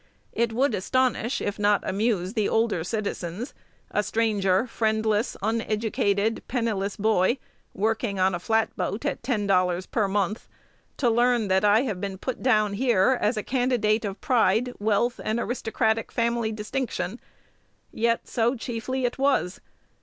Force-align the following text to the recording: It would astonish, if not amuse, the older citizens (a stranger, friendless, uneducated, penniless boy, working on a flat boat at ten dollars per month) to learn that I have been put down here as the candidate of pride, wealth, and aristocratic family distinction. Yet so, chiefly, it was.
It 0.31 0.51
would 0.51 0.73
astonish, 0.73 1.41
if 1.41 1.59
not 1.59 1.87
amuse, 1.87 2.33
the 2.33 2.49
older 2.49 2.83
citizens 2.83 3.53
(a 3.91 4.01
stranger, 4.01 4.65
friendless, 4.65 5.37
uneducated, 5.43 6.41
penniless 6.47 6.97
boy, 6.97 7.37
working 7.75 8.19
on 8.19 8.33
a 8.33 8.39
flat 8.39 8.75
boat 8.75 9.05
at 9.05 9.21
ten 9.21 9.45
dollars 9.45 9.85
per 9.85 10.07
month) 10.07 10.47
to 10.97 11.07
learn 11.07 11.49
that 11.49 11.63
I 11.63 11.81
have 11.81 12.01
been 12.01 12.17
put 12.17 12.41
down 12.41 12.73
here 12.73 13.15
as 13.21 13.35
the 13.35 13.43
candidate 13.43 14.03
of 14.03 14.19
pride, 14.21 14.73
wealth, 14.79 15.19
and 15.23 15.39
aristocratic 15.39 16.11
family 16.11 16.51
distinction. 16.51 17.19
Yet 17.93 18.27
so, 18.27 18.55
chiefly, 18.55 19.05
it 19.05 19.19
was. 19.19 19.61